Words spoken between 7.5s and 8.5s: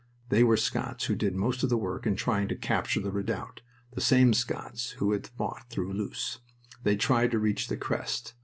the crest.